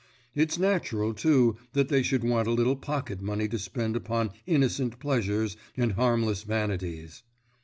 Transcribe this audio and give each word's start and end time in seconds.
It's 0.33 0.57
natural, 0.57 1.13
too, 1.13 1.57
that 1.73 1.89
they 1.89 2.01
should 2.01 2.23
want 2.23 2.47
a 2.47 2.51
little 2.51 2.75
pocket 2.75 3.21
money 3.21 3.47
to 3.47 3.59
spend 3.59 3.95
upon 3.95 4.31
innocent 4.47 4.97
pleasures 4.97 5.55
and 5.77 5.91
harmless 5.91 6.41
vanities. 6.41 7.21